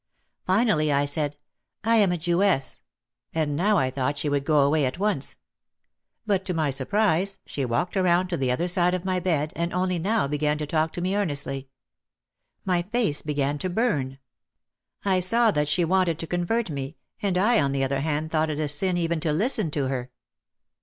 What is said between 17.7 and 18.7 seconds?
the other hand thought it a